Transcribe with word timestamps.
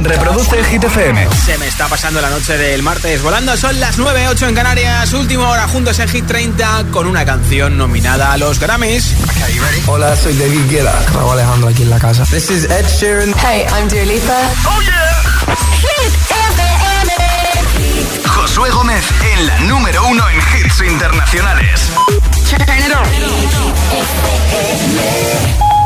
Reproduce 0.00 0.62
Hit 0.64 0.84
FM. 0.84 1.28
Se 1.44 1.58
me 1.58 1.66
está 1.66 1.88
pasando 1.88 2.20
la 2.20 2.30
noche 2.30 2.56
del 2.56 2.82
martes 2.82 3.20
volando. 3.22 3.56
Son 3.56 3.78
las 3.80 3.98
9.08 3.98 4.48
en 4.48 4.54
Canarias. 4.54 5.12
Última 5.12 5.48
hora 5.48 5.66
juntos 5.66 5.98
en 5.98 6.08
Hit 6.08 6.26
30 6.26 6.86
con 6.90 7.06
una 7.06 7.24
canción 7.24 7.76
nominada 7.76 8.32
a 8.32 8.38
los 8.38 8.60
Grammys. 8.60 9.14
Hola, 9.86 10.14
soy 10.16 10.36
David 10.36 10.70
Guetta. 10.70 11.02
Raúl 11.12 11.32
Alejandro 11.32 11.68
aquí 11.68 11.82
en 11.82 11.90
la 11.90 11.98
casa. 11.98 12.24
This 12.24 12.50
is 12.50 12.64
Ed 12.64 12.86
Sheeran. 12.86 13.34
Hey, 13.44 13.66
I'm 13.72 13.88
Dua 13.88 14.04
Lipa. 14.04 14.38
¡Oh, 14.66 14.80
yeah! 14.82 15.22
Hit 15.80 16.14
FM. 16.30 17.12
Josué 18.28 18.70
Gómez 18.70 19.04
en 19.32 19.46
la 19.46 19.58
número 19.60 20.06
uno 20.06 20.22
en 20.30 20.36
hits 20.36 20.80
internacionales. 20.80 21.90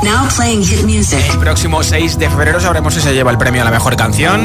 Now 0.03 0.29
playing 0.37 0.64
hit 0.64 0.84
music. 0.84 1.21
El 1.30 1.39
próximo 1.39 1.82
6 1.82 2.18
de 2.18 2.29
febrero 2.29 2.61
sabremos 2.61 2.93
si 2.93 3.00
se 3.00 3.14
lleva 3.14 3.30
el 3.30 3.39
premio 3.39 3.62
a 3.62 3.64
la 3.64 3.71
mejor 3.71 3.95
canción 3.96 4.41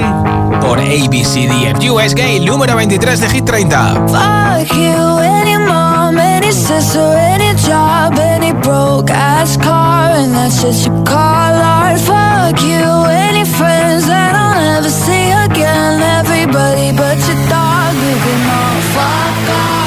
por 0.61 0.79
ABCDFU. 0.79 1.99
Es 1.99 2.13
gay, 2.13 2.39
número 2.39 2.75
23 2.75 3.19
de 3.19 3.29
Hit 3.29 3.45
30. 3.45 3.93
Fuck 4.07 4.75
you, 4.75 5.17
any 5.19 5.57
mom, 5.57 6.17
any 6.19 6.51
sister, 6.51 7.17
any 7.17 7.55
job, 7.55 8.17
any 8.19 8.53
broke 8.53 9.11
ass 9.11 9.57
car, 9.57 10.11
and 10.11 10.35
that's 10.35 10.61
just 10.61 10.85
you 10.85 11.03
call 11.03 11.15
art. 11.15 11.99
Fuck 12.01 12.61
you, 12.61 13.05
any 13.09 13.43
friends 13.43 14.05
that 14.05 14.35
I'll 14.35 14.61
never 14.61 14.89
see 14.89 15.31
again. 15.31 16.01
Everybody 16.19 16.91
but 16.91 17.17
your 17.27 17.49
dog, 17.49 17.95
you 17.95 18.15
can 18.21 18.49
all 18.51 18.81
fuck 18.93 19.49
off. 19.55 19.86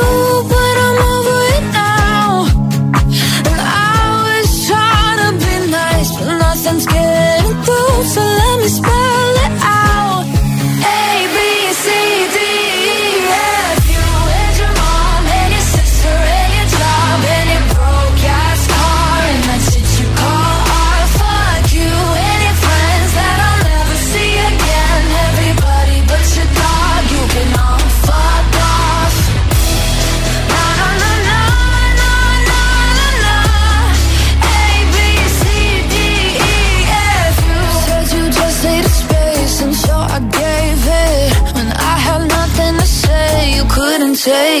whisper 8.71 9.00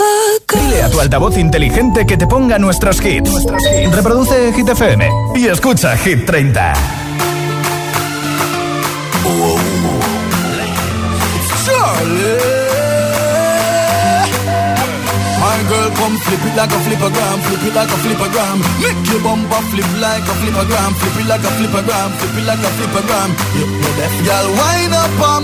a. 0.00 0.60
Dile 0.60 0.82
a 0.82 0.90
tu 0.90 1.00
altavoz 1.00 1.36
inteligente 1.36 2.06
que 2.06 2.16
te 2.16 2.26
ponga 2.26 2.58
nuestros 2.58 3.04
hits. 3.04 3.30
Reproduce 3.92 4.52
Hit 4.52 4.68
FM 4.68 5.08
y 5.34 5.46
escucha 5.46 5.96
Hit 5.96 6.26
30. 6.26 7.03
Flip 16.34 16.50
it 16.50 16.56
like 16.56 16.70
a 16.70 16.78
flippergram, 16.82 17.38
flip 17.46 17.62
it 17.62 17.74
like 17.74 17.90
a 17.90 17.98
flippergram. 18.02 18.58
Make 18.82 19.06
your 19.06 19.22
bumper 19.22 19.62
flip 19.70 19.86
like 20.02 20.26
a 20.26 20.34
flippergram, 20.42 20.90
flip 20.98 21.18
it 21.22 21.26
like 21.30 21.44
a 21.46 21.50
flippergram, 21.54 22.08
flip 22.18 22.34
it 22.34 22.44
like 22.44 22.58
a 22.58 22.70
flippergram. 22.74 23.28
You 23.54 23.66
know 23.70 23.92
that, 24.02 24.12
girl, 24.26 24.46
wind 24.58 24.94
up 24.94 25.20
on 25.22 25.43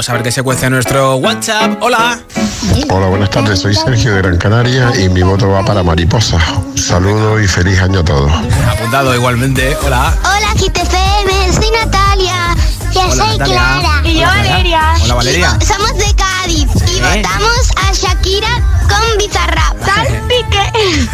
Vamos 0.00 0.08
a 0.08 0.12
ver 0.14 0.22
qué 0.22 0.32
se 0.32 0.42
cuece 0.42 0.64
en 0.64 0.72
nuestro 0.72 1.16
WhatsApp. 1.16 1.76
Hola. 1.82 2.18
Hola, 2.88 3.08
buenas 3.08 3.28
tardes. 3.28 3.58
Soy 3.58 3.74
Sergio 3.74 4.14
de 4.14 4.22
Gran 4.22 4.38
Canaria 4.38 4.98
y 4.98 5.10
mi 5.10 5.20
voto 5.20 5.50
va 5.50 5.62
para 5.62 5.82
Mariposa. 5.82 6.38
Saludos 6.74 7.42
y 7.42 7.46
feliz 7.46 7.78
año 7.82 8.00
a 8.00 8.04
todos. 8.06 8.32
Apuntado 8.66 9.14
igualmente. 9.14 9.76
Hola. 9.84 10.16
Hola, 10.22 10.54
GTFM. 10.54 11.52
Soy 11.52 11.70
Natalia. 11.72 12.56
Yo 12.94 13.14
soy 13.14 13.38
Clara. 13.40 14.00
Y 14.02 14.20
yo 14.20 14.26
Valeria. 14.26 14.94
Hola, 15.04 15.14
Valeria. 15.16 15.58
Somos 15.60 15.94
de 15.98 16.14
Cádiz 16.14 16.66
y 16.86 17.00
votamos 17.00 17.70
a 17.76 17.92
Shakira 17.92 18.48
con 18.88 19.18
Bizarra. 19.18 19.74
Pique. 20.28 21.08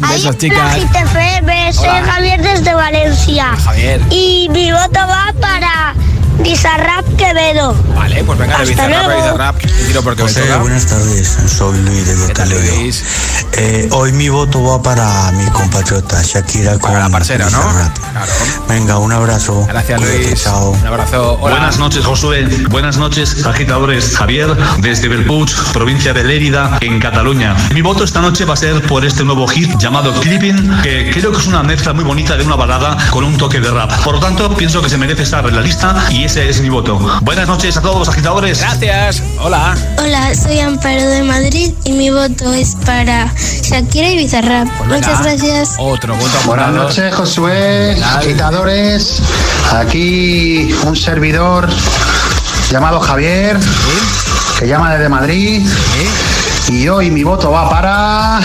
Besos, 0.00 0.36
chicas. 0.36 0.78
GTFM. 0.78 1.72
Soy 1.72 1.86
Javier 1.86 2.42
desde 2.42 2.74
Valencia. 2.74 3.56
Javier. 3.62 4.00
Y 4.10 4.48
mi 4.50 4.72
voto 4.72 4.98
va 4.98 5.32
para 5.40 5.94
Bizarrap 6.38 7.04
Quevedo. 7.16 7.74
Vale, 7.94 8.24
pues 8.24 8.38
venga, 8.38 8.58
de 8.58 8.66
Bizarrap 8.66 9.10
a 9.10 9.16
Bizarrap. 9.16 9.56
Tiro 9.86 10.02
porque 10.02 10.22
José, 10.22 10.44
me 10.44 10.56
buenas 10.56 10.86
tardes. 10.86 11.38
Soy 11.46 11.78
Luis 11.78 12.06
de 12.06 12.34
Toledo. 12.34 12.62
Eh, 13.60 13.88
hoy 13.90 14.12
mi 14.12 14.28
voto 14.28 14.62
va 14.62 14.80
para 14.80 15.32
mi 15.32 15.44
compatriota 15.46 16.22
Shakira 16.22 16.78
con 16.78 16.96
la 16.96 17.08
parcera, 17.08 17.50
¿no? 17.50 17.60
Claro. 17.60 18.32
Venga, 18.68 18.98
un 18.98 19.10
abrazo. 19.10 19.66
Gracias, 19.66 20.00
Luis. 20.00 20.44
Chao. 20.44 20.70
Un 20.70 20.86
abrazo. 20.86 21.38
Buenas 21.38 21.76
noches, 21.76 22.04
Josué. 22.04 22.46
Buenas 22.70 22.98
noches, 22.98 23.44
agitadores. 23.44 24.16
Javier, 24.16 24.56
desde 24.78 25.08
Belpuig, 25.08 25.48
provincia 25.72 26.12
de 26.12 26.22
Lérida, 26.22 26.78
en 26.80 27.00
Cataluña. 27.00 27.56
Mi 27.74 27.82
voto 27.82 28.04
esta 28.04 28.20
noche 28.20 28.44
va 28.44 28.54
a 28.54 28.56
ser 28.56 28.80
por 28.82 29.04
este 29.04 29.24
nuevo 29.24 29.48
hit 29.48 29.76
llamado 29.76 30.12
Clipping, 30.20 30.80
que 30.84 31.10
creo 31.12 31.32
que 31.32 31.38
es 31.38 31.46
una 31.48 31.64
mezcla 31.64 31.92
muy 31.92 32.04
bonita 32.04 32.36
de 32.36 32.44
una 32.44 32.54
balada 32.54 32.96
con 33.10 33.24
un 33.24 33.36
toque 33.36 33.58
de 33.58 33.72
rap. 33.72 33.90
Por 34.04 34.14
lo 34.14 34.20
tanto, 34.20 34.54
pienso 34.54 34.80
que 34.80 34.88
se 34.88 34.98
merece 34.98 35.24
estar 35.24 35.44
en 35.44 35.56
la 35.56 35.62
lista 35.62 36.06
y 36.10 36.22
ese 36.22 36.48
es 36.48 36.60
mi 36.60 36.68
voto. 36.68 36.96
Buenas 37.22 37.48
noches 37.48 37.76
a 37.76 37.82
todos 37.82 37.98
los 37.98 38.08
agitadores. 38.08 38.60
Gracias. 38.60 39.20
Hola. 39.40 39.76
Hola, 39.98 40.32
soy 40.36 40.60
Amparo 40.60 41.08
de 41.08 41.24
Madrid 41.24 41.72
y 41.82 41.92
mi 41.92 42.10
voto 42.10 42.52
es 42.52 42.76
para 42.86 43.32
Shakira 43.62 44.10
y 44.10 44.16
Bizarrap. 44.16 44.68
Pues 44.78 44.88
Muchas 44.90 45.22
gracias. 45.22 45.74
Otro 45.78 46.14
voto 46.14 46.38
Buenas 46.46 46.72
noches, 46.72 47.14
Josué, 47.14 47.96
agitadores. 48.02 49.22
Aquí 49.72 50.74
un 50.84 50.96
servidor 50.96 51.68
llamado 52.70 53.00
Javier, 53.00 53.58
que 54.58 54.66
llama 54.66 54.92
desde 54.94 55.08
Madrid. 55.08 55.66
Y 56.68 56.88
hoy 56.88 57.10
mi 57.10 57.22
voto 57.22 57.50
va 57.50 57.68
para 57.70 58.40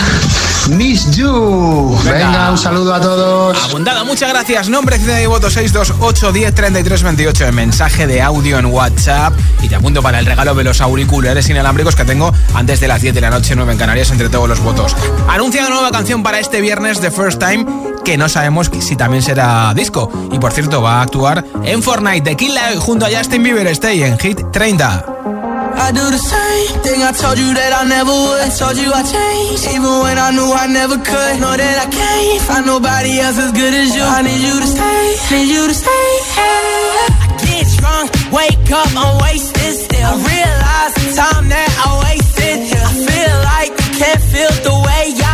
Miss 0.68 1.16
You. 1.16 1.98
Venga, 2.04 2.50
un 2.50 2.58
saludo 2.58 2.94
a 2.94 3.00
todos. 3.00 3.64
Apuntada, 3.64 4.04
muchas 4.04 4.30
gracias. 4.30 4.68
Nombre, 4.68 4.98
ciudad 4.98 5.20
y 5.20 5.26
voto 5.26 5.50
628 5.50 6.32
10 6.32 6.54
33 6.54 7.02
28. 7.02 7.46
El 7.46 7.52
mensaje 7.52 8.06
de 8.06 8.22
audio 8.22 8.58
en 8.58 8.66
WhatsApp. 8.66 9.34
Y 9.62 9.68
te 9.68 9.74
apunto 9.76 10.02
para 10.02 10.18
el 10.18 10.26
regalo 10.26 10.54
de 10.54 10.64
los 10.64 10.80
auriculares 10.80 11.48
inalámbricos 11.48 11.96
que 11.96 12.04
tengo 12.04 12.32
antes 12.54 12.80
de 12.80 12.88
las 12.88 13.02
10 13.02 13.14
de 13.14 13.20
la 13.20 13.30
noche, 13.30 13.54
9 13.54 13.72
en 13.72 13.78
Canarias, 13.78 14.10
entre 14.10 14.28
todos 14.28 14.48
los 14.48 14.60
votos. 14.60 14.96
Anuncia 15.28 15.62
una 15.62 15.74
nueva 15.74 15.90
canción 15.90 16.22
para 16.22 16.38
este 16.38 16.60
viernes, 16.60 17.00
The 17.00 17.10
First 17.10 17.38
Time, 17.38 17.66
que 18.04 18.16
no 18.16 18.28
sabemos 18.28 18.70
si 18.80 18.96
también 18.96 19.22
será 19.22 19.72
disco. 19.74 20.10
Y 20.32 20.38
por 20.38 20.52
cierto, 20.52 20.80
va 20.80 21.00
a 21.00 21.02
actuar 21.02 21.44
en 21.64 21.82
Fortnite 21.82 22.30
de 22.30 22.36
Killa 22.36 22.70
junto 22.78 23.06
a 23.06 23.08
Justin 23.10 23.42
Bieber. 23.42 23.66
Stay 23.68 24.02
en 24.02 24.18
Hit 24.18 24.40
30. 24.52 25.33
I 25.76 25.90
do 25.90 26.04
the 26.10 26.18
same 26.18 26.80
thing 26.82 27.02
I 27.02 27.12
told 27.12 27.38
you 27.38 27.50
that 27.54 27.72
I 27.74 27.82
never 27.84 28.14
would. 28.14 28.50
Told 28.56 28.76
you 28.78 28.90
I 28.94 29.02
changed, 29.02 29.66
even 29.74 29.92
when 30.06 30.16
I 30.18 30.30
knew 30.30 30.48
I 30.48 30.66
never 30.70 30.96
could. 30.96 31.34
Know 31.42 31.54
that 31.56 31.76
I 31.84 31.88
can't 31.90 32.42
find 32.46 32.64
nobody 32.66 33.18
else 33.20 33.38
as 33.38 33.52
good 33.52 33.74
as 33.74 33.90
you. 33.94 34.02
I 34.02 34.22
need 34.22 34.40
you 34.40 34.56
to 34.60 34.68
stay, 34.70 35.04
need 35.34 35.48
you 35.50 35.66
to 35.66 35.74
stay. 35.74 36.08
I 36.38 37.26
get 37.42 37.66
drunk, 37.78 38.08
wake 38.30 38.70
up, 38.70 38.90
I'm 38.94 39.18
wasted 39.22 39.74
still. 39.74 40.06
I 40.06 40.14
realize 40.14 40.92
the 40.94 41.06
time 41.18 41.46
that 41.50 41.70
I 41.84 41.88
wasted. 42.06 42.58
I 42.70 42.92
feel 42.94 43.36
like 43.52 43.72
you 43.74 43.90
can't 43.98 44.22
feel 44.30 44.52
the 44.62 44.76
way 44.86 45.04
I 45.20 45.33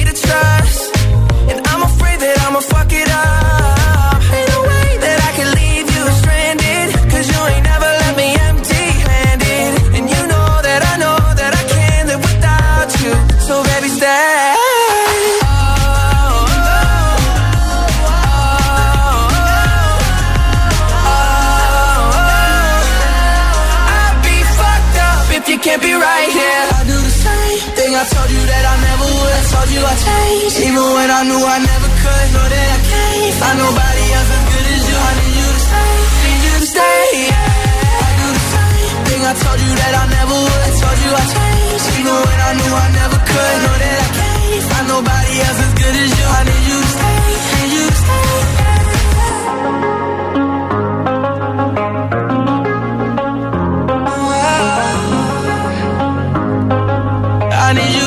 I'ma 2.51 2.59
fuck 2.59 2.91
it 2.91 3.09
up. 3.09 4.19
Ain't 4.35 4.49
no 4.51 4.59
way 4.67 4.89
that 4.99 5.19
I 5.23 5.31
can 5.39 5.49
leave 5.55 5.87
you 5.87 6.03
stranded. 6.19 6.87
Cause 7.09 7.25
you 7.31 7.39
ain't 7.47 7.63
never 7.63 7.87
left 7.87 8.17
me 8.19 8.27
empty 8.49 8.85
handed. 9.07 9.71
And 9.95 10.03
you 10.11 10.21
know 10.27 10.49
that 10.59 10.81
I 10.83 10.99
know 10.99 11.15
that 11.39 11.53
I 11.55 11.63
can't 11.71 12.11
live 12.11 12.19
without 12.19 12.91
you. 12.99 13.15
So 13.47 13.63
baby, 13.63 13.87
stay. 13.87 14.51
I'll 23.95 24.19
be 24.27 24.37
fucked 24.59 24.97
up. 24.99 25.39
If 25.39 25.47
you 25.47 25.57
can't 25.57 25.81
be 25.81 25.93
right 25.95 26.29
here. 26.35 26.63
I 26.75 26.83
do 26.83 26.97
the 26.99 27.15
same 27.15 27.59
thing 27.79 27.91
I 27.95 28.03
told 28.11 28.27
you 28.27 28.43
that 28.43 28.63
I 28.67 28.75
never 28.75 29.07
would. 29.07 29.33
I 29.39 29.43
told 29.55 29.69
you 29.71 29.81
I 29.87 29.95
changed, 30.03 30.57
even 30.67 30.83
when 30.99 31.07
I 31.07 31.21
knew 31.23 31.39
I 31.39 31.57
never 31.63 31.80
nobody 33.57 34.05
else 34.17 34.31
as 34.37 34.43
good 34.51 34.67
as 34.75 34.83
you. 34.89 34.97
I 34.97 35.11
need 35.19 35.33
you 35.41 35.49
to 35.55 35.61
stay, 35.67 35.93
need 36.23 36.41
you 36.45 36.55
to 36.61 36.67
stay. 36.73 37.05
I 37.31 38.09
do 38.19 38.27
the 38.37 38.43
same 38.53 38.99
thing 39.07 39.21
I 39.25 39.33
told 39.43 39.59
you 39.65 39.71
that 39.81 39.93
I 40.01 40.05
never 40.15 40.37
would. 40.45 40.71
Told 40.81 40.99
you 41.05 41.11
I 41.21 41.25
when 42.25 42.39
I 42.49 42.51
knew 42.59 42.73
I 42.73 42.87
never 42.99 43.19
could. 43.29 43.57
Know 43.63 43.77
that 43.83 43.97
I 44.01 44.09
can't 44.17 44.87
nobody 44.87 45.33
else 45.45 45.59
as 45.65 45.73
good 45.79 45.95
as 46.03 46.11
you. 46.17 46.25
I 46.37 46.41
need 46.49 46.63
you 46.69 46.79
to 46.81 46.89
stay, 46.95 47.17
need 47.55 47.71
you 47.77 47.85
to 47.89 47.97
stay. 48.03 48.29
I 57.63 57.73
need 57.73 57.95
you 57.95 58.00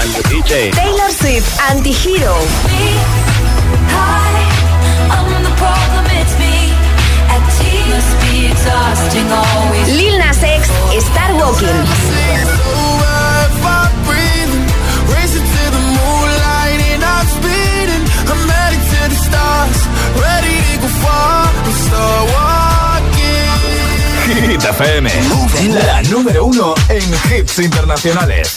Taylor 0.72 1.12
Swift, 1.12 1.60
Antihero. 1.70 2.36
Lil 9.96 10.18
Nas 10.18 10.44
X, 10.44 10.70
Star 10.98 11.34
Walking. 11.34 11.68
Hit 24.28 24.64
FM, 24.64 25.10
la 25.86 26.02
número 26.04 26.46
uno 26.46 26.74
en 26.90 27.04
hits 27.32 27.60
internacionales. 27.60 28.57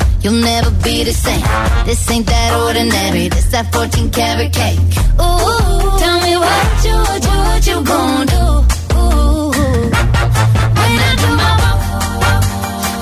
you'll 0.23 0.41
never 0.41 0.71
be 0.83 1.03
the 1.03 1.13
same. 1.13 1.41
This 1.85 2.09
ain't 2.11 2.25
that 2.27 2.53
ordinary. 2.65 3.27
This 3.29 3.45
that 3.51 3.71
14 3.73 4.09
karat 4.11 4.53
cake. 4.53 4.79
Ooh, 5.19 5.97
tell 6.01 6.19
me 6.25 6.33
what 6.37 6.85
you, 6.85 6.95
what 7.07 7.21
you, 7.27 7.37
what 7.47 7.61
you 7.69 7.77
gonna 7.91 8.25
do? 8.35 8.45
Ooh, 8.97 9.51
when 10.77 10.93
I 11.07 11.11
do 11.21 11.29
my 11.41 11.51
walk, 11.61 11.79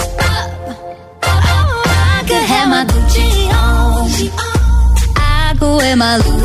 Oh, 1.23 1.83
I 1.85 2.23
could 2.27 2.45
have 2.53 2.67
my 2.73 2.83
Gucci 2.91 3.27
on. 3.55 4.07
I 5.15 5.55
could 5.59 5.75
wear 5.77 5.95
my 5.95 6.36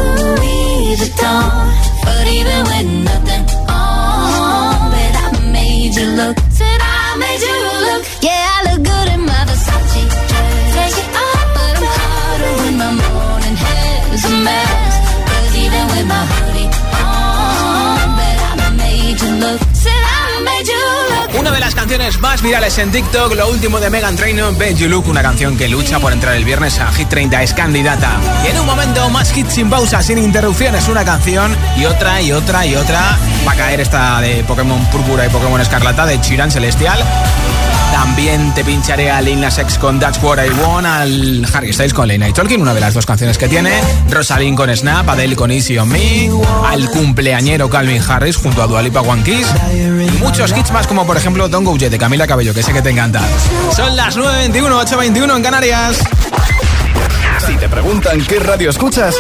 canciones 21.83 22.21
más 22.21 22.41
virales 22.43 22.79
en 22.79 22.93
TikTok, 22.93 23.35
lo 23.35 23.49
último 23.51 23.81
de 23.81 23.91
Megan 23.91 24.15
Trainor, 24.15 24.57
Bet 24.57 24.77
You 24.77 25.03
una 25.05 25.21
canción 25.21 25.57
que 25.57 25.67
lucha 25.67 25.99
por 25.99 26.13
entrar 26.13 26.37
el 26.37 26.45
viernes 26.45 26.79
a 26.79 26.93
Hit 26.93 27.09
30, 27.09 27.43
es 27.43 27.53
candidata. 27.55 28.21
Y 28.45 28.53
en 28.53 28.61
un 28.61 28.67
momento, 28.67 29.11
más 29.11 29.37
hits 29.37 29.55
sin 29.55 29.69
pausa, 29.69 30.01
sin 30.01 30.19
interrupciones, 30.19 30.87
una 30.87 31.05
canción 31.05 31.57
y 31.77 31.85
otra 31.87 32.23
y 32.23 32.31
otra 32.31 32.65
y 32.67 32.77
otra. 32.77 33.19
Va 33.45 33.53
a 33.53 33.57
caer 33.57 33.81
esta 33.81 34.21
de 34.21 34.45
Pokémon 34.45 34.81
Púrpura 34.93 35.27
y 35.27 35.29
Pokémon 35.29 35.61
Escarlata 35.61 36.07
de 36.07 36.21
Chiran 36.21 36.53
Celestial. 36.53 37.03
También 37.93 38.53
te 38.55 38.65
pincharé 38.65 39.11
a 39.11 39.21
Lil 39.21 39.41
Nas 39.41 39.59
X 39.59 39.79
con 39.79 40.01
That's 40.01 40.21
What 40.23 40.39
I 40.45 40.51
Want, 40.51 40.87
al 40.87 41.47
Harry 41.53 41.73
Styles 41.73 41.93
con 41.93 42.09
Lena 42.09 42.29
y 42.29 42.33
Tolkien, 42.33 42.61
una 42.61 42.75
de 42.75 42.81
las 42.81 42.95
dos 42.95 43.07
canciones 43.07 43.39
que 43.39 43.49
tiene, 43.49 43.71
Rosalind 44.11 44.57
con 44.57 44.75
Snap, 44.75 45.09
Adele 45.09 45.37
con 45.37 45.51
Easy 45.51 45.79
on 45.79 45.89
Me, 45.89 46.31
al 46.67 46.89
cumpleañero 46.91 47.69
Calvin 47.69 48.03
Harris 48.03 48.37
junto 48.37 48.63
a 48.63 48.67
Dualipa 48.67 49.03
One 49.03 49.23
Kiss 49.23 49.47
y 49.73 50.19
muchos 50.19 50.57
hits 50.57 50.73
más 50.73 50.87
como 50.87 51.07
por 51.07 51.17
ejemplo 51.17 51.49
Don't 51.49 51.67
Go 51.67 51.77
de 51.77 51.99
Camila 51.99 52.27
Cabello, 52.27 52.55
que 52.55 52.63
sé 52.63 52.73
que 52.73 52.83
te 52.83 52.91
encanta. 52.91 53.21
Son 53.75 53.95
las 53.95 54.17
9.21, 54.17 54.85
8.21 54.87 55.37
en 55.37 55.43
Canarias. 55.43 55.99
Si 57.47 57.57
te 57.57 57.69
preguntan 57.69 58.21
qué 58.25 58.39
radio 58.39 58.71
escuchas, 58.71 59.15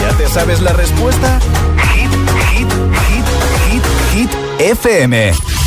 ¿ya 0.00 0.16
te 0.16 0.28
sabes 0.28 0.60
la 0.60 0.72
respuesta? 0.72 1.38
Hit, 1.94 2.10
hit, 2.50 2.68
hit, 3.08 3.82
hit, 4.12 4.28
hit, 4.28 4.30
FM. 4.58 5.57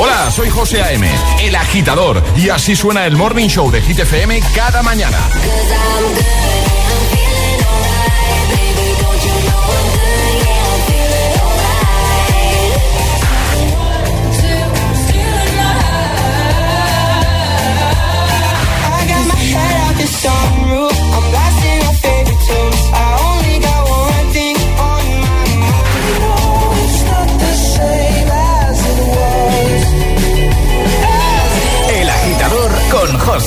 Hola, 0.00 0.30
soy 0.30 0.48
José 0.48 0.80
A.M., 0.80 1.10
el 1.40 1.56
agitador, 1.56 2.22
y 2.36 2.50
así 2.50 2.76
suena 2.76 3.04
el 3.04 3.16
Morning 3.16 3.48
Show 3.48 3.68
de 3.68 3.82
Hit 3.82 3.98
FM 3.98 4.40
cada 4.54 4.80
mañana. 4.80 5.18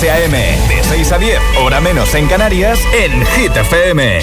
José 0.01 0.09
A.M. 0.09 0.35
De 0.67 0.83
6 0.83 1.11
a 1.11 1.17
10, 1.19 1.39
hora 1.59 1.79
menos 1.79 2.15
en 2.15 2.27
Canarias, 2.27 2.79
en 2.91 3.23
Hit 3.23 3.55
FM. 3.55 4.21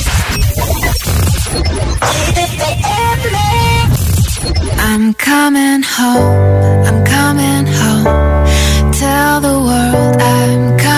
I'm 4.81 5.15
coming 5.15 5.85
home, 5.85 6.85
I'm 6.85 7.05
coming 7.05 7.69
home. 7.69 8.91
Tell 8.91 9.41
the 9.41 9.57
world 9.57 10.21
I'm 10.21 10.77
coming 10.79 10.98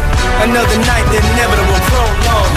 Another 0.41 0.77
night, 0.85 1.05
the 1.13 1.19
inevitable 1.21 1.81
prolong. 1.89 2.51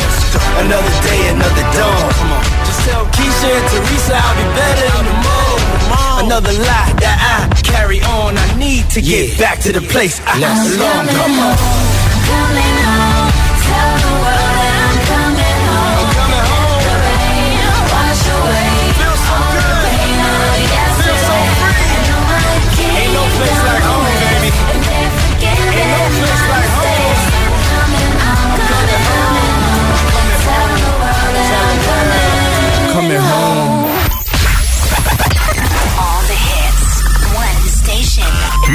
Another 0.64 0.94
day, 1.04 1.20
another 1.28 1.64
dawn. 1.76 2.10
Come 2.14 2.32
on. 2.32 2.44
Just 2.64 2.80
tell 2.88 3.04
Keisha 3.12 3.48
and 3.52 3.66
Teresa 3.70 4.14
I'll 4.16 4.36
be 4.38 4.46
better 4.56 4.88
in 4.98 5.04
the 5.04 5.16
morning. 5.20 6.24
Another 6.24 6.52
lie 6.52 6.92
that 7.04 7.18
I 7.20 7.60
carry 7.62 8.00
on. 8.00 8.38
I 8.38 8.46
need 8.56 8.88
to 8.90 9.00
get 9.02 9.38
back 9.38 9.58
to 9.60 9.72
the 9.72 9.82
place 9.82 10.20
I 10.24 10.40
belong. 10.40 11.06
Come 11.10 11.38
on. 11.42 11.56
Coming 12.24 12.56
home, 12.56 12.63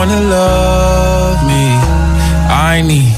someone 0.00 0.16
to 0.16 0.24
love 0.28 1.38
me. 1.46 1.64
I 2.48 2.82
need 2.82 3.14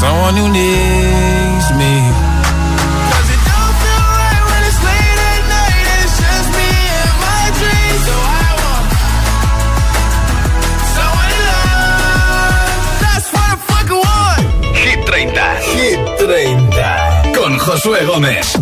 someone 0.00 0.34
who 0.36 0.48
needs 0.48 1.66
me. 1.80 1.94
'Cause 3.10 3.28
it 3.34 3.42
don't 3.50 3.74
feel 3.82 4.04
right 4.22 4.42
when 4.48 4.62
it's 4.68 4.80
late 4.88 5.20
at 5.30 5.42
night 5.54 5.86
and 5.92 6.00
it's 6.06 6.16
just 6.24 6.48
me 6.58 6.70
and 7.02 7.14
my 7.26 7.44
dreams. 7.60 8.02
So 8.08 8.14
I 8.42 8.48
want 8.62 8.86
someone 10.96 11.30
to 11.34 11.40
love. 11.50 12.66
That's 13.04 13.28
what 13.34 13.46
I 13.52 13.56
fucking 13.70 14.00
want. 14.08 14.44
Hit 14.82 14.98
30. 15.06 15.48
Hit 15.76 15.98
30. 16.18 17.32
Con 17.36 17.52
Josué 17.58 18.00
Gómez. 18.10 18.61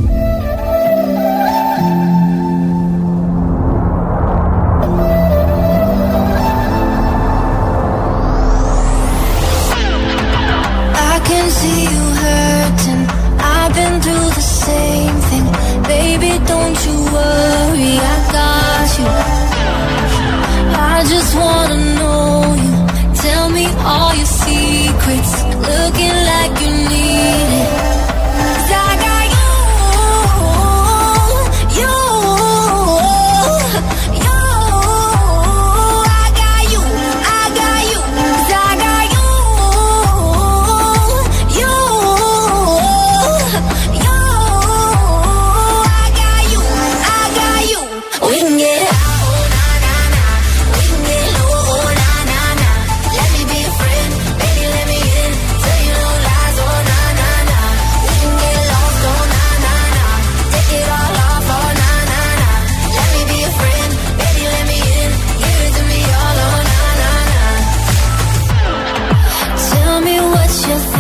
just 70.71 71.00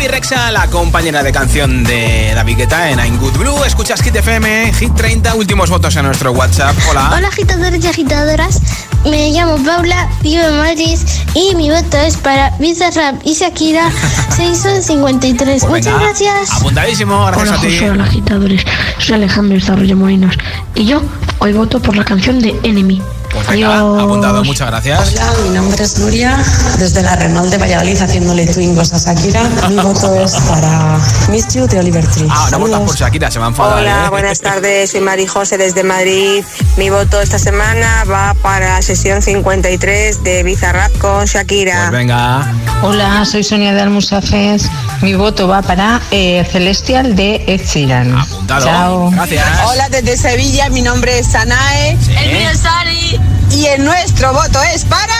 Bibi 0.00 0.12
Rexa, 0.12 0.50
la 0.50 0.66
compañera 0.68 1.22
de 1.22 1.30
canción 1.30 1.84
de 1.84 2.32
David 2.34 2.56
Guetta 2.56 2.88
en 2.90 2.98
I'm 3.00 3.18
Good 3.18 3.36
Blue. 3.36 3.64
Escuchas 3.66 4.00
Hit 4.00 4.16
FM, 4.16 4.72
Hit 4.72 4.94
30, 4.94 5.34
últimos 5.34 5.68
votos 5.68 5.94
en 5.96 6.06
nuestro 6.06 6.32
WhatsApp. 6.32 6.74
Hola. 6.88 7.12
Hola 7.14 7.28
agitadores 7.28 7.84
y 7.84 7.86
agitadoras, 7.86 8.60
me 9.04 9.30
llamo 9.30 9.62
Paula, 9.62 10.08
vivo 10.22 10.42
en 10.42 10.56
Madrid 10.56 10.98
y 11.34 11.54
mi 11.54 11.70
voto 11.70 11.98
es 11.98 12.16
para 12.16 12.48
Bizarrap 12.58 13.16
y 13.26 13.34
Shakira 13.34 13.90
653. 14.36 15.64
Pues 15.66 15.70
Muchas 15.70 15.84
venga, 15.92 15.98
gracias. 16.06 16.50
Apuntadísimo, 16.52 17.26
gracias 17.26 17.48
Hola 17.50 17.58
a 17.58 17.60
ti. 17.60 17.72
José, 17.74 17.90
hola 17.90 18.04
agitadores. 18.04 18.62
Soy 18.96 19.14
Alejandro 19.16 19.58
Desarrollo 19.58 19.96
Molinos. 19.98 20.34
Y 20.76 20.86
yo 20.86 21.02
hoy 21.40 21.52
voto 21.52 21.78
por 21.82 21.94
la 21.94 22.04
canción 22.06 22.40
de 22.40 22.58
Enemy. 22.62 23.02
Venga, 23.50 23.78
apuntado, 23.78 24.44
muchas 24.44 24.68
gracias. 24.68 25.12
Hola, 25.12 25.32
mi 25.42 25.50
nombre 25.50 25.82
es 25.82 25.98
Nuria, 25.98 26.36
desde 26.78 27.02
la 27.02 27.16
Renault 27.16 27.50
de 27.50 27.58
Valladolid 27.58 28.00
haciéndole 28.00 28.46
twingos 28.46 28.92
a 28.92 28.98
Shakira. 28.98 29.42
Mi 29.68 29.76
voto 29.76 30.14
es 30.14 30.34
para 30.48 30.98
Miss 31.30 31.48
You 31.54 31.66
de 31.66 31.80
Oliver 31.80 32.06
Tree. 32.06 32.28
Ah, 32.30 32.48
no 32.52 32.60
votas 32.60 32.80
por 32.80 32.96
Shakira, 32.96 33.30
se 33.30 33.38
va 33.38 33.46
a 33.46 33.48
enfadar. 33.48 33.78
Hola, 33.78 34.04
¿eh? 34.06 34.10
buenas 34.10 34.40
tardes, 34.40 34.90
soy 34.92 35.00
Mari 35.00 35.26
José 35.26 35.58
desde 35.58 35.82
Madrid. 35.82 36.44
Mi 36.76 36.90
voto 36.90 37.20
esta 37.20 37.38
semana 37.38 38.04
va 38.04 38.34
para 38.34 38.74
la 38.74 38.82
sesión 38.82 39.20
53 39.20 40.22
de 40.22 40.42
Bizarrap 40.44 40.96
con 40.98 41.24
Shakira. 41.24 41.88
Pues 41.88 41.92
venga. 41.92 42.52
Hola, 42.82 43.24
soy 43.24 43.42
Sonia 43.42 43.74
de 43.74 43.80
Almusafes. 43.80 44.70
Mi 45.02 45.14
voto 45.14 45.48
va 45.48 45.62
para 45.62 46.00
eh, 46.10 46.46
Celestial 46.50 47.16
de 47.16 47.42
Ed 47.46 47.62
Sheeran. 47.66 48.16
Apuntado. 48.16 48.64
Chao. 48.64 49.10
Gracias. 49.10 49.46
Hola 49.66 49.88
desde 49.88 50.16
Sevilla, 50.16 50.68
mi 50.70 50.82
nombre 50.82 51.18
es 51.18 51.26
Sanae. 51.26 51.98
El 52.16 52.32
mío 52.32 52.50
es 52.50 52.60
Sari. 52.60 53.20
Y 53.52 53.66
el 53.66 53.84
nuestro 53.84 54.32
voto 54.32 54.62
es 54.74 54.84
para 54.84 55.14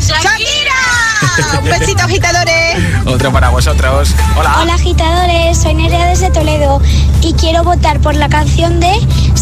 Shakira. 0.00 1.58
Un 1.58 1.64
besito, 1.64 2.02
agitadores. 2.02 2.76
Otro 3.06 3.32
para 3.32 3.50
vosotros. 3.50 4.10
Hola. 4.36 4.58
Hola 4.60 4.74
agitadores, 4.74 5.58
soy 5.58 5.74
Nerea 5.74 6.06
desde 6.06 6.30
Toledo 6.30 6.80
y 7.22 7.32
quiero 7.34 7.62
votar 7.64 8.00
por 8.00 8.14
la 8.14 8.28
canción 8.28 8.80
de 8.80 8.92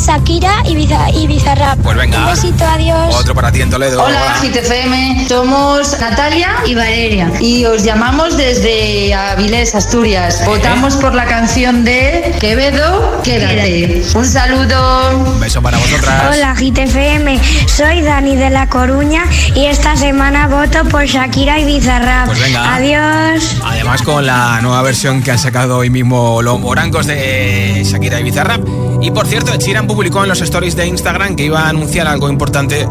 Shakira 0.07 0.63
y, 0.67 0.75
Biza- 0.77 1.11
y 1.15 1.27
Bizarrap. 1.27 1.79
Pues 1.81 1.97
venga. 1.97 2.19
Un 2.19 2.27
besito, 2.27 2.65
adiós. 2.67 3.15
Otro 3.17 3.35
para 3.35 3.51
ti 3.51 3.63
en 3.63 3.71
Toledo. 3.71 4.03
Hola, 4.03 4.37
GTFM. 4.43 5.27
Somos 5.29 5.99
Natalia 5.99 6.57
y 6.67 6.75
Valeria. 6.75 7.31
Y 7.41 7.65
os 7.65 7.83
llamamos 7.85 8.37
desde 8.37 9.15
Avilés, 9.15 9.75
Asturias. 9.75 10.43
Votamos 10.47 10.97
por 10.97 11.15
la 11.15 11.25
canción 11.25 11.85
de 11.85 12.35
Quevedo, 12.41 13.21
Quédate. 13.23 14.03
Un 14.15 14.25
saludo. 14.27 15.25
Un 15.27 15.41
beso 15.41 15.63
para 15.63 15.79
vosotras. 15.79 16.37
Hola 16.37 16.55
GTFM, 16.55 17.41
soy 17.67 18.03
Dani 18.03 18.37
de 18.37 18.51
La 18.51 18.69
Coruña 18.69 19.25
y 19.55 19.67
esta 19.67 19.97
semana 19.97 20.47
voto 20.49 20.85
por 20.91 21.07
Shakira 21.07 21.59
y 21.59 21.65
Bizarrap. 21.65 22.27
Pues 22.27 22.41
venga. 22.41 22.75
Adiós. 22.75 23.57
Además 23.65 24.03
con 24.03 24.27
la 24.27 24.61
nueva 24.61 24.83
versión 24.83 25.23
que 25.23 25.31
han 25.31 25.39
sacado 25.39 25.79
hoy 25.79 25.91
mismo 25.91 26.43
los 26.43 26.61
morancos 26.61 27.07
de 27.07 27.83
Shakira 27.85 28.21
y 28.21 28.25
Bizarrap. 28.25 28.61
Y 29.01 29.11
por 29.11 29.27
cierto, 29.27 29.55
Sheeran 29.57 29.87
publicó 29.95 30.25
en 30.25 30.29
los 30.29 30.41
stories 30.41 30.75
de 30.75 30.87
Instagram 30.87 31.37
que 31.37 31.45
iba 31.45 31.61
a 31.61 31.69
anunciar 31.69 32.09
algo 32.09 32.29
importante 32.29 32.89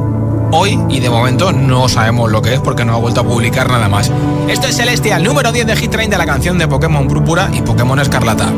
hoy 0.51 0.79
y 0.89 1.01
de 1.01 1.09
momento 1.09 1.51
no 1.51 1.89
sabemos 1.89 2.31
lo 2.31 2.41
que 2.41 2.53
es 2.53 2.61
porque 2.61 2.85
no 2.85 2.93
ha 2.93 2.97
vuelto 2.97 3.21
a 3.21 3.23
publicar 3.25 3.69
nada 3.69 3.89
más. 3.89 4.09
Esto 4.47 4.67
es 4.67 4.77
Celestial, 4.77 5.21
número 5.21 5.51
10 5.51 5.67
de 5.67 5.75
Hit 5.75 5.91
30, 5.91 6.17
la 6.17 6.25
canción 6.25 6.57
de 6.57 6.67
Pokémon 6.67 7.07
Púrpura 7.07 7.49
y 7.53 7.61
Pokémon 7.61 7.99
Escarlata. 7.99 8.49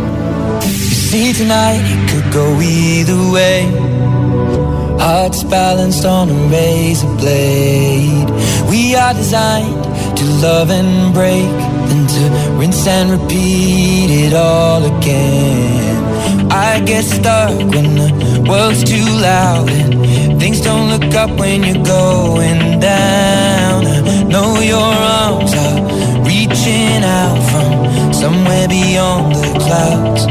I 16.55 16.79
get 16.79 17.03
stuck 17.03 17.51
when 17.73 17.95
the 17.95 18.45
world's 18.49 18.83
too 18.83 19.09
loud 19.29 19.69
and 19.69 20.39
things 20.39 20.61
don't 20.61 20.89
look 20.89 21.13
up 21.13 21.31
when 21.37 21.63
you're 21.63 21.83
going 21.83 22.79
down. 22.79 23.85
I 23.85 24.23
know 24.23 24.59
your 24.61 24.91
arms 25.21 25.53
are 25.53 25.79
reaching 26.23 27.03
out 27.03 27.39
from 27.51 28.13
somewhere 28.13 28.67
beyond 28.69 29.35
the 29.35 29.51
clouds. 29.65 30.23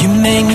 You 0.00 0.08
make 0.22 0.46
me 0.46 0.54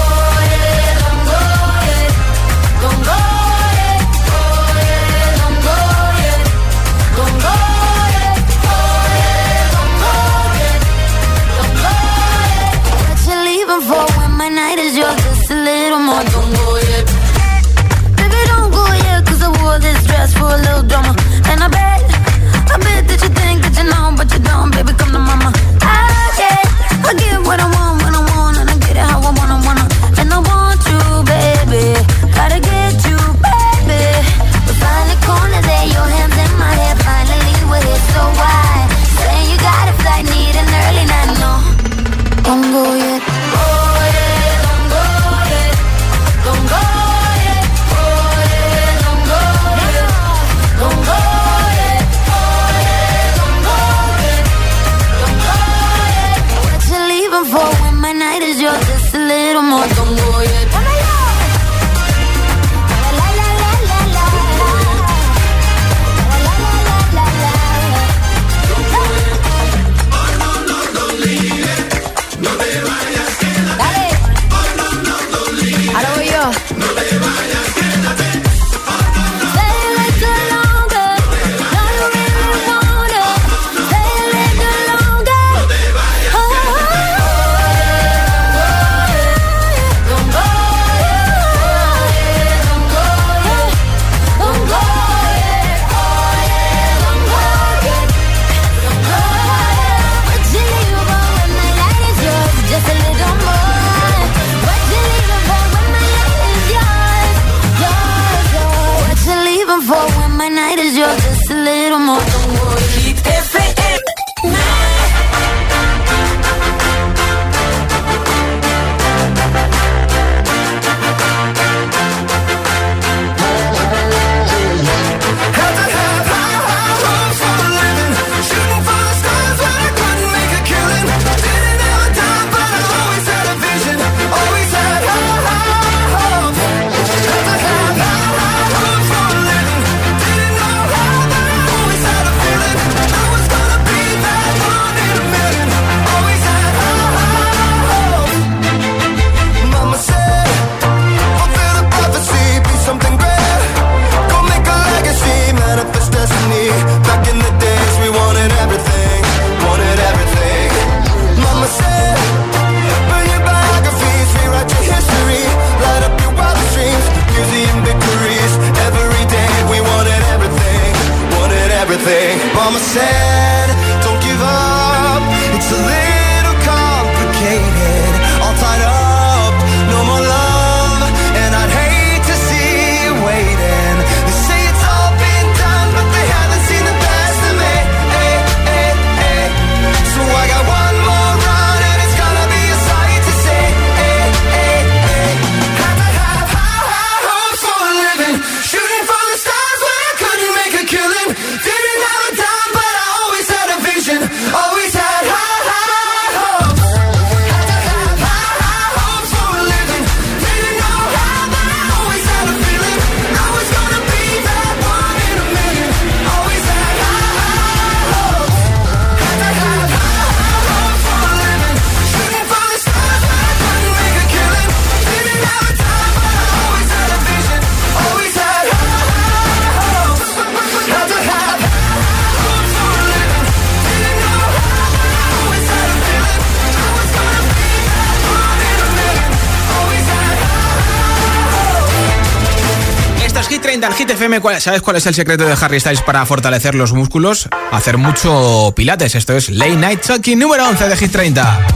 Hit 244.11 244.17
30 244.17 244.35
al 244.35 244.41
Hit 244.41 244.51
FM. 244.51 244.59
¿Sabes 244.59 244.81
cuál 244.81 244.97
es 244.97 245.05
el 245.05 245.13
secreto 245.13 245.45
de 245.45 245.53
Harry 245.53 245.79
Styles 245.79 246.01
para 246.01 246.25
fortalecer 246.25 246.75
los 246.75 246.91
músculos? 246.91 247.47
Hacer 247.71 247.97
mucho 247.97 248.73
pilates. 248.75 249.15
Esto 249.15 249.37
es 249.37 249.49
Late 249.49 249.77
Night 249.77 250.01
Talking 250.01 250.37
número 250.37 250.67
11 250.67 250.89
de 250.89 250.97
Hit 250.97 251.11
30. 251.11 251.67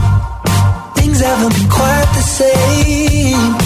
Things 0.96 1.22
haven't 1.22 1.54
been 1.54 1.68
quite 1.68 2.06
the 2.14 2.22
same. 2.22 3.56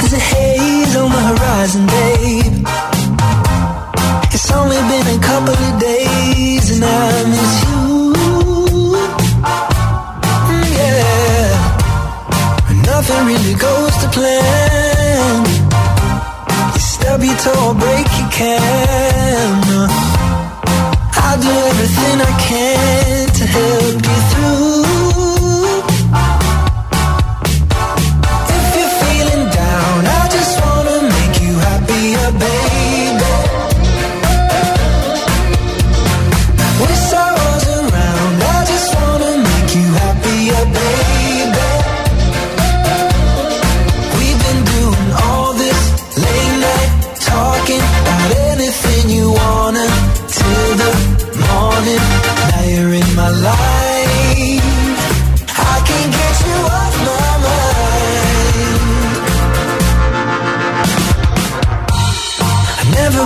There's 0.00 0.14
a 0.14 0.18
haze 0.18 0.96
on 0.96 1.10
the 1.10 1.20
horizon, 1.20 1.86
babe. 1.86 2.66
It's 4.32 4.50
only 4.50 4.76
been 4.76 5.06
a 5.08 5.20
couple 5.20 5.54
of 5.54 5.78
days 5.78 6.70
and 6.70 6.84
I 6.84 7.24
miss 7.28 7.64
you. 7.64 8.14
Mm, 10.48 10.68
yeah. 10.78 11.52
Nothing 12.86 13.26
really 13.26 13.54
goes 13.54 13.96
to 13.98 14.08
plan 14.08 14.91
stub 17.02 17.22
your 17.22 17.36
toe 17.36 17.68
or 17.68 17.74
break 17.74 18.06
your 18.18 18.30
can. 18.30 19.88
I'll 21.24 21.40
do 21.40 21.52
everything 21.70 22.16
I 22.20 22.32
can 22.46 23.28
to 23.38 23.44
help 23.56 24.06
you 24.06 24.11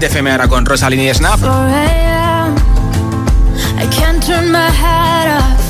Hit 0.00 0.12
FM 0.12 0.30
ahora 0.30 0.48
con 0.48 0.64
Rosalini 0.64 1.10
y 1.10 1.14
Snap. 1.14 1.38
I 1.42 1.44
can't 3.90 4.24
turn 4.24 4.50
my 4.50 4.70
head 4.70 5.28
off. 5.28 5.60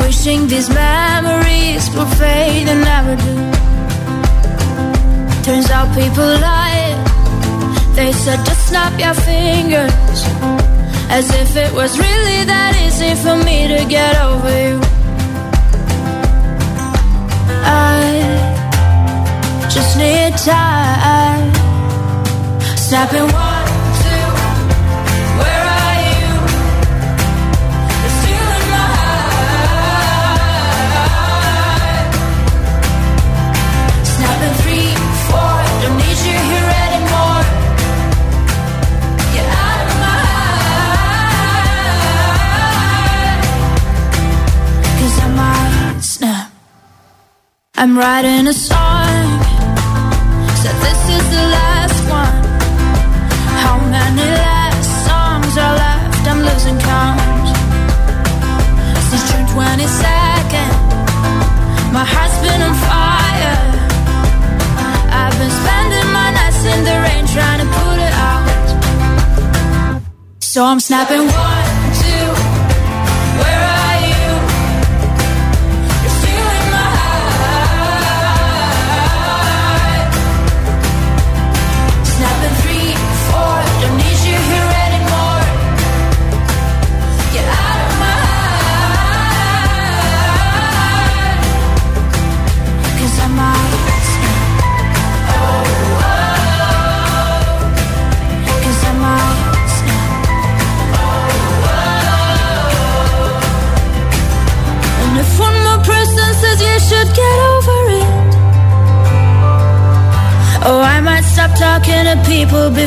Wishing 0.00 0.48
these 0.48 0.70
memories 0.70 1.90
will 1.94 2.06
fade 2.16 2.66
and 2.66 2.82
never 2.82 3.16
do. 3.16 3.50
Turns 5.44 5.70
out 5.70 5.94
people 5.94 6.24
lie. 6.24 6.96
They 7.94 8.10
said 8.12 8.42
just 8.46 8.68
snap 8.68 8.98
your 8.98 9.12
fingers. 9.12 10.24
As 11.10 11.28
if 11.34 11.56
it 11.56 11.74
was 11.74 11.98
really 11.98 12.44
that 12.46 12.74
easy 12.86 13.14
for 13.16 13.36
me 13.44 13.68
to 13.68 13.84
get 13.84 14.16
over 14.22 14.48
you. 14.48 14.80
I 17.66 18.00
just 19.68 19.98
need 19.98 20.38
time. 20.38 21.59
One, 22.90 23.22
two, 23.22 24.26
where 25.38 25.64
are 25.78 25.98
you? 26.10 26.26
you 28.26 28.42
in 28.56 28.64
my 28.74 28.90
three, 34.62 34.90
four, 35.28 35.56
don't 35.82 35.96
need 36.02 36.18
you 36.26 36.38
here 36.50 36.70
anymore. 36.86 37.42
You're 39.34 39.52
out 39.64 39.80
of 39.86 39.90
my 40.02 40.18
snap. 46.02 46.50
I'm 47.76 47.92
writing 47.96 48.48
a 48.48 48.52
song. 48.52 48.89
Count. 56.68 57.56
Since 59.08 59.24
June 59.32 59.46
22nd, 59.56 60.72
my 61.92 62.04
heart's 62.04 62.38
been 62.44 62.60
on 62.68 62.74
fire. 62.88 63.56
I've 65.20 65.36
been 65.40 65.54
spending 65.62 66.08
my 66.12 66.28
nights 66.38 66.62
in 66.72 66.80
the 66.84 66.96
rain 67.04 67.24
trying 67.34 67.60
to 67.64 67.68
put 67.78 67.96
it 67.98 68.14
out. 68.28 68.46
So 70.40 70.64
I'm 70.64 70.80
snapping 70.80 71.26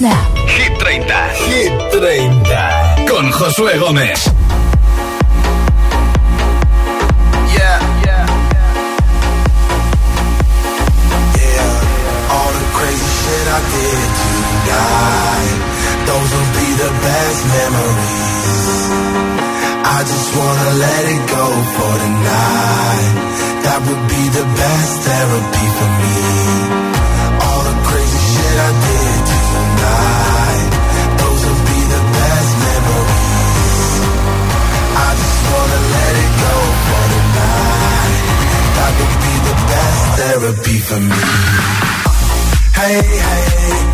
you? 0.00 0.08
Hit 0.46 0.72
30. 0.78 1.08
Hit 1.48 1.72
30. 1.92 3.06
Con 3.06 3.30
Josué 3.30 3.78
Gómez. 3.78 4.30
Yeah, 7.56 7.78
yeah, 8.04 8.26
yeah. 11.36 12.34
All 12.34 12.52
the 12.52 12.64
crazy 12.76 13.10
shit 13.20 13.46
I 13.48 13.60
did 13.72 14.08
tonight. 14.20 15.58
Those 16.08 16.30
will 16.34 16.52
be 16.60 16.68
the 16.84 16.92
best 17.06 17.40
memories. 17.56 18.90
I 19.84 19.98
just 20.10 20.28
wanna 20.36 20.70
let 20.84 21.02
it 21.14 21.22
go 21.36 21.46
for 21.74 21.92
tonight. 22.04 23.12
That 23.64 23.80
would 23.86 24.04
be 24.08 24.22
the 24.38 24.46
best 24.60 24.92
therapy 25.06 25.66
for 25.76 25.90
me. 26.02 26.15
Hey, 40.88 41.02
hey. 43.02 43.85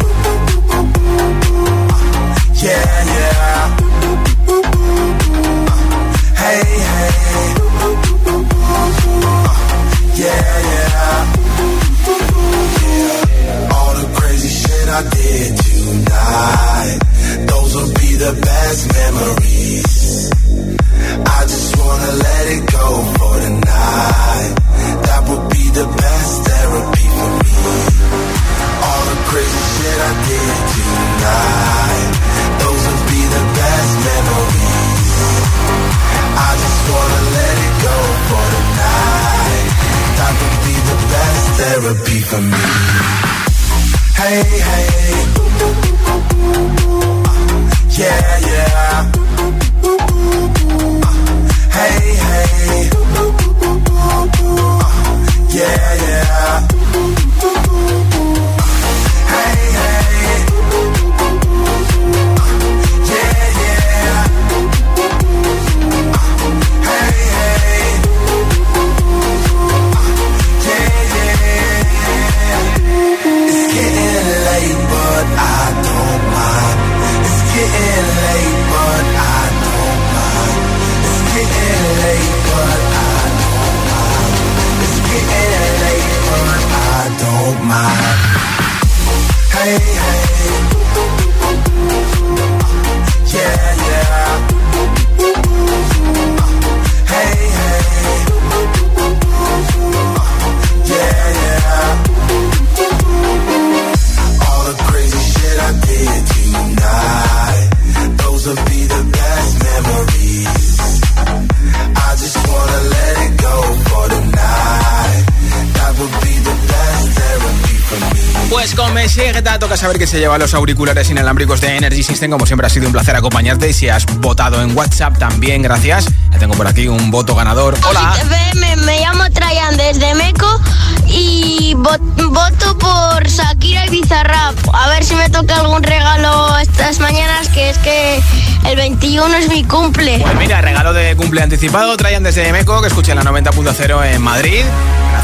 Meseta 119.17 119.59
toca 119.59 119.77
saber 119.77 119.99
que 119.99 120.07
se 120.07 120.19
lleva 120.19 120.39
los 120.39 120.55
auriculares 120.55 121.09
inalámbricos 121.11 121.61
de 121.61 121.77
Energy 121.77 122.03
System. 122.03 122.31
Como 122.31 122.47
siempre 122.47 122.67
ha 122.67 122.71
sido 122.71 122.87
un 122.87 122.93
placer 122.93 123.15
acompañarte. 123.15 123.69
Y 123.69 123.73
si 123.73 123.89
has 123.89 124.07
votado 124.21 124.63
en 124.63 124.77
WhatsApp 124.77 125.19
también, 125.19 125.63
gracias. 125.63 126.07
Ya 126.33 126.39
tengo 126.39 126.55
por 126.55 126.67
aquí 126.67 126.89
un 126.89 127.11
voto 127.11 127.35
ganador. 127.35 127.77
Hola. 127.89 128.15
Me, 128.55 128.77
me 128.77 129.01
llamo 129.01 129.25
Trayan 129.31 129.77
desde 129.77 130.15
Meco 130.15 130.61
y 131.07 131.75
vo- 131.77 131.99
voto 132.31 132.79
por 132.79 133.27
Shakira 133.29 133.87
y 133.87 133.91
Bizarrap. 133.91 134.55
A 134.73 134.89
ver 134.89 135.05
si 135.05 135.15
me 135.15 135.29
toca 135.29 135.57
algún 135.57 135.83
regalo 135.83 136.57
estas 136.59 136.99
mañanas, 137.01 137.49
que 137.49 137.71
es 137.71 137.79
que 137.79 138.21
el 138.65 138.77
21 138.77 139.37
es 139.37 139.49
mi 139.49 139.65
cumple. 139.65 140.19
Pues 140.21 140.35
mira, 140.37 140.61
regalo 140.63 140.93
de 140.93 141.15
cumple 141.17 141.43
anticipado. 141.43 141.97
Trayan 141.97 142.23
desde 142.23 142.51
Meco, 142.53 142.81
que 142.81 142.89
escucha 142.89 143.15
la 143.15 143.23
90.0 143.23 144.05
en 144.15 144.23
Madrid. 144.23 144.65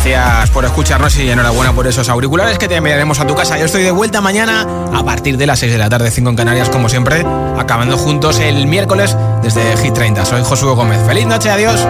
Gracias 0.01 0.51
por 0.51 0.65
escucharnos 0.65 1.19
y 1.19 1.29
enhorabuena 1.29 1.73
por 1.73 1.89
esos 1.89 2.09
auriculares 2.09 2.57
que 2.57 2.69
te 2.69 2.77
enviaremos 2.77 3.19
a 3.19 3.27
tu 3.27 3.35
casa. 3.35 3.59
Yo 3.59 3.65
estoy 3.65 3.83
de 3.83 3.91
vuelta 3.91 4.21
mañana 4.21 4.65
a 4.95 5.05
partir 5.05 5.37
de 5.37 5.45
las 5.45 5.59
6 5.59 5.73
de 5.73 5.79
la 5.79 5.89
tarde, 5.89 6.13
5 6.13 6.31
en 6.31 6.37
Canarias, 6.37 6.69
como 6.69 6.89
siempre, 6.89 7.27
acabando 7.59 7.99
juntos 7.99 8.39
el 8.39 8.69
miércoles 8.69 9.17
desde 9.43 9.77
Hit 9.79 9.95
30. 9.95 10.25
Soy 10.25 10.45
Josué 10.45 10.73
Gómez. 10.75 11.01
Feliz 11.05 11.27
noche, 11.27 11.51
adiós. 11.51 11.85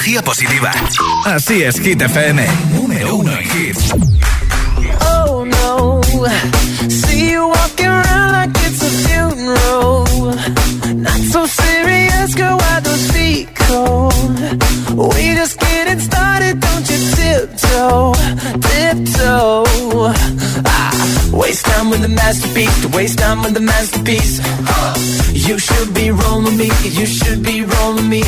energía 0.00 0.22
positiva. 0.22 0.72
Así 1.26 1.62
es, 1.62 1.78
Hit 1.78 2.00
FM. 2.00 2.46
Número 2.72 3.16
uno 3.16 3.32
en 3.32 3.44
hits. 3.44 3.92
Oh 5.02 5.44
no, 5.44 6.00
see 6.88 7.32
you 7.32 7.46
walking 7.46 7.86
around 7.86 8.32
like 8.32 8.58
it's 8.66 8.82
a 8.82 8.90
funeral. 9.06 10.06
Not 10.94 11.20
so 11.30 11.46
serious, 11.46 12.34
girl, 12.34 12.56
why 12.56 12.80
those 12.80 13.10
feet 13.12 13.48
cold? 13.68 14.14
We 14.96 15.34
just 15.34 15.60
getting 15.60 16.00
started, 16.00 16.60
don't 16.60 16.88
you 16.88 16.98
tiptoe, 17.16 18.14
tiptoe. 18.68 20.14
Ah, 20.64 21.30
waste 21.32 21.66
time 21.66 21.90
with 21.90 22.00
the 22.00 22.08
masterpiece, 22.08 22.86
waste 22.86 23.18
time 23.18 23.42
with 23.42 23.52
the 23.52 23.60
masterpiece. 23.60 24.40
Uh, 24.42 24.94
you 25.32 25.58
should 25.58 25.92
be 25.92 26.10
rolling 26.10 26.56
me, 26.56 26.70
you 26.84 27.04
should 27.04 27.42
be 27.42 27.64
rolling 27.64 28.08
me. 28.08 28.22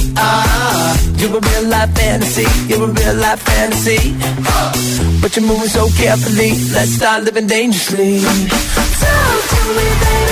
You're 1.23 1.39
a 1.39 1.41
real 1.41 1.69
life 1.69 1.95
fantasy. 1.95 2.47
You're 2.67 2.83
a 2.83 2.93
real 2.93 3.15
life 3.15 3.41
fantasy. 3.43 4.13
But 5.21 5.37
you're 5.37 5.47
moving 5.47 5.69
so 5.69 5.89
carefully. 5.91 6.51
Let's 6.75 6.97
start 6.97 7.23
living 7.23 7.47
dangerously. 7.47 8.23
Talk 8.23 9.49
to 9.51 9.61
me, 9.77 9.87
baby. 10.03 10.32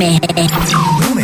FM. 0.00 1.23